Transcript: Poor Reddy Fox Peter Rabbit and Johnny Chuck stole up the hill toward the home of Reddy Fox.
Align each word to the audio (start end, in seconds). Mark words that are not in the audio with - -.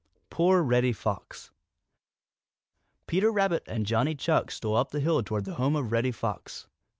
Poor 0.31 0.63
Reddy 0.63 0.93
Fox 0.93 1.51
Peter 3.05 3.31
Rabbit 3.31 3.61
and 3.67 3.85
Johnny 3.85 4.15
Chuck 4.15 4.49
stole 4.49 4.75
up 4.77 4.89
the 4.89 4.99
hill 4.99 5.21
toward 5.21 5.45
the 5.45 5.53
home 5.53 5.75
of 5.75 5.91
Reddy 5.91 6.11
Fox. 6.11 6.65